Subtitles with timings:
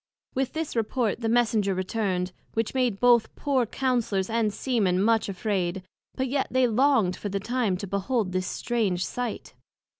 [0.33, 4.99] With this report the Messenger returned; which made both the poor Councellors and Sea men
[4.99, 5.83] much afraid;
[6.15, 9.53] but yet they longed for the time to behold this strange sight.